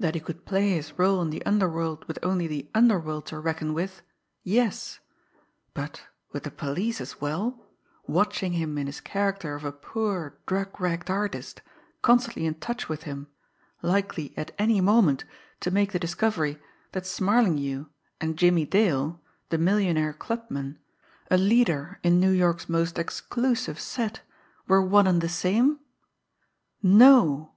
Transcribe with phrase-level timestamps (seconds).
[0.00, 3.72] That he could play his role in the underworld with only the underworld to reckon
[3.72, 4.02] with
[4.42, 4.98] yes;
[5.74, 7.68] but with the police as well,
[8.04, 11.62] watching him in his character of a poor, drug wrecked artist,
[12.02, 13.28] constantly in touch with him,
[13.80, 15.24] likely at any moment
[15.60, 16.58] to make the discovery
[16.90, 17.86] that Smarlinghue
[18.20, 20.80] and Jimmie Dale, the millionaire clubman,
[21.30, 24.22] a leader in New York's most exclusive set,
[24.66, 25.78] were one and the same
[26.82, 27.52] no!